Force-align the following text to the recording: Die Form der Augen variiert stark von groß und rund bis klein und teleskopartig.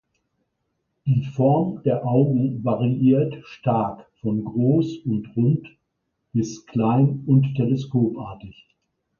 Die 1.05 1.23
Form 1.25 1.83
der 1.83 2.07
Augen 2.07 2.63
variiert 2.63 3.37
stark 3.43 4.07
von 4.19 4.43
groß 4.43 4.97
und 5.05 5.27
rund 5.37 5.67
bis 6.33 6.65
klein 6.65 7.23
und 7.27 7.53
teleskopartig. 7.53 8.65